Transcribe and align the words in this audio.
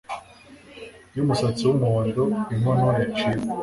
yumusatsi 1.15 1.61
wumuhondo 1.67 2.23
inkono 2.53 2.85
yaciwe 2.99 3.39